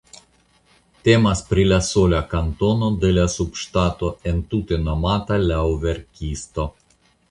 Temas 1.07 1.43
pri 1.49 1.65
la 1.67 1.77
sola 1.89 2.23
kantono 2.33 2.89
de 3.05 3.13
la 3.19 3.29
subŝtato 3.37 4.13
entute 4.35 4.85
nomata 4.91 5.43
laŭ 5.49 5.65
verkisto. 5.89 6.73